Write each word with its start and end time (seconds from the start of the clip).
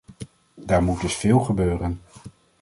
Daar 0.55 0.83
moet 0.83 1.01
dus 1.01 1.15
veel 1.15 1.39
gebeuren. 1.39 2.01